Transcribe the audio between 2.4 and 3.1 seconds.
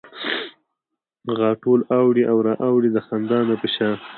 را اوړي د